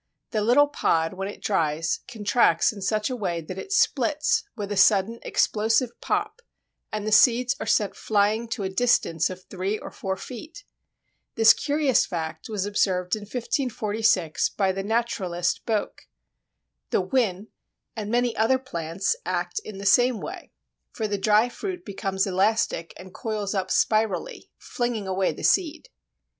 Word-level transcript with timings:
The 0.31 0.41
little 0.41 0.65
pod, 0.67 1.13
when 1.13 1.27
it 1.27 1.43
dries, 1.43 1.99
contracts 2.07 2.73
in 2.73 2.81
such 2.81 3.11
a 3.11 3.15
way 3.15 3.39
that 3.39 3.59
it 3.59 3.71
splits 3.71 4.43
with 4.55 4.71
a 4.71 4.75
sudden 4.75 5.19
explosive 5.21 5.91
pop, 6.01 6.41
and 6.91 7.05
the 7.05 7.11
seeds 7.11 7.55
are 7.59 7.67
sent 7.67 7.95
flying 7.95 8.47
to 8.47 8.63
a 8.63 8.69
distance 8.69 9.29
of 9.29 9.43
three 9.43 9.77
or 9.77 9.91
four 9.91 10.17
feet. 10.17 10.63
This 11.35 11.53
curious 11.53 12.03
fact 12.07 12.49
was 12.49 12.65
observed 12.65 13.15
in 13.15 13.25
1546 13.25 14.49
by 14.49 14.71
the 14.71 14.81
naturalist 14.81 15.63
Boek. 15.67 16.07
The 16.89 17.01
Whin 17.01 17.49
and 17.95 18.09
many 18.09 18.35
other 18.35 18.57
plants 18.57 19.15
act 19.23 19.59
in 19.63 19.77
the 19.77 19.85
same 19.85 20.19
way, 20.19 20.51
for 20.91 21.07
the 21.07 21.19
dry 21.19 21.47
fruit 21.47 21.85
becomes 21.85 22.25
elastic 22.25 22.91
and 22.97 23.13
coils 23.13 23.53
up 23.53 23.69
spirally, 23.69 24.49
flinging 24.57 25.07
away 25.07 25.31
the 25.31 25.43
seed. 25.43 25.89